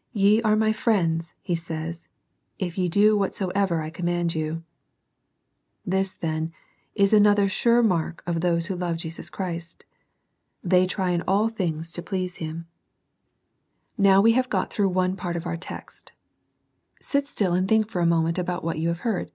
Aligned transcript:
"Ye 0.12 0.42
are 0.42 0.56
my 0.56 0.72
friends," 0.72 1.36
He 1.40 1.54
says," 1.54 2.08
if 2.58 2.76
ye 2.76 2.88
do 2.88 3.16
whatsoever 3.16 3.80
I 3.80 3.88
command 3.88 4.34
you." 4.34 4.64
This, 5.86 6.12
then, 6.12 6.52
is 6.96 7.12
another 7.12 7.48
sure 7.48 7.84
mark 7.84 8.20
of 8.26 8.40
those 8.40 8.66
who 8.66 8.74
love 8.74 8.96
Jesus 8.96 9.30
Christ,— 9.30 9.84
they 10.70 10.88
try 10.88 11.10
in 11.10 11.22
all 11.28 11.48
things 11.48 11.92
to 11.92 12.02
please 12.02 12.38
Hinu 12.38 12.64
SEEKING 12.66 12.66
THE 13.96 14.02
LORD 14.08 14.08
EARLY. 14.08 14.08
121 14.10 14.10
Now 14.10 14.20
we 14.22 14.32
have 14.32 14.48
got 14.48 14.72
through 14.72 14.88
one 14.88 15.14
part 15.16 15.36
of 15.36 15.46
our 15.46 15.56
text. 15.56 16.10
Sit 17.00 17.28
still 17.28 17.54
and 17.54 17.68
think 17.68 17.88
for 17.88 18.00
a 18.00 18.06
moment 18.06 18.38
about 18.40 18.64
what 18.64 18.80
you 18.80 18.88
have 18.88 18.98
heard. 19.06 19.30